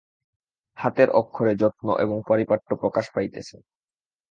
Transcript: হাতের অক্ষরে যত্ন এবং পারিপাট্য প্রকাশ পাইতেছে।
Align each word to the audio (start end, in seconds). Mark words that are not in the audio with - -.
হাতের 0.77 1.09
অক্ষরে 1.11 1.53
যত্ন 1.55 1.87
এবং 1.97 2.17
পারিপাট্য 2.27 2.69
প্রকাশ 2.75 3.05
পাইতেছে। 3.15 3.55